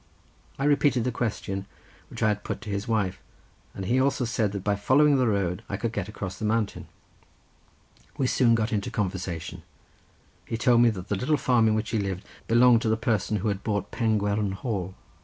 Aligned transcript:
I 0.57 0.63
repeated 0.63 1.03
the 1.03 1.11
question 1.11 1.67
which 2.09 2.23
I 2.23 2.29
had 2.29 2.43
put 2.43 2.59
to 2.61 2.71
his 2.71 2.87
wife, 2.87 3.21
and 3.75 3.85
he 3.85 4.01
also 4.01 4.25
said 4.25 4.51
that 4.53 4.63
by 4.63 4.75
following 4.75 5.17
the 5.17 5.27
road 5.27 5.61
I 5.69 5.77
could 5.77 5.93
get 5.93 6.09
across 6.09 6.39
the 6.39 6.43
mountain. 6.43 6.87
We 8.17 8.25
soon 8.25 8.55
got 8.55 8.73
into 8.73 8.89
conversation. 8.89 9.61
He 10.43 10.57
told 10.57 10.81
me 10.81 10.89
that 10.89 11.09
the 11.09 11.15
little 11.15 11.37
farm 11.37 11.67
in 11.67 11.75
which 11.75 11.91
he 11.91 11.99
lived 11.99 12.25
belonged 12.47 12.81
to 12.81 12.89
the 12.89 12.97
person 12.97 13.37
who 13.37 13.49
had 13.49 13.63
bought 13.63 13.91
Pengwern 13.91 14.53
Hall. 14.53 14.95